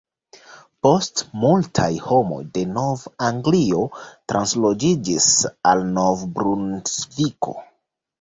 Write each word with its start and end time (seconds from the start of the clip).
Poste, 0.85 1.25
multaj 1.41 1.89
homoj 2.05 2.39
de 2.55 2.63
Nov-Anglio 2.77 3.83
transloĝiĝis 4.33 5.29
al 5.73 5.85
Nov-Brunsviko. 5.99 7.55